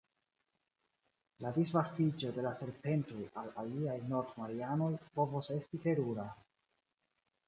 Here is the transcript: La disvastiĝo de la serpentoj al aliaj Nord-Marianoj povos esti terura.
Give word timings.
La 1.45 1.49
disvastiĝo 1.57 2.31
de 2.37 2.45
la 2.45 2.53
serpentoj 2.61 3.25
al 3.41 3.51
aliaj 3.63 3.97
Nord-Marianoj 4.13 4.87
povos 5.21 5.51
esti 5.57 5.81
terura. 5.85 6.27